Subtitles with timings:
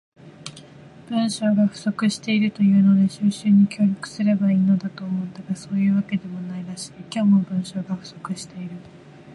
[1.09, 6.93] 文章が不足しているというので収集に協力すれば良いのだと思ったが、そういうわけでもないらしい。
[7.13, 8.71] 今日も、文章が不足している。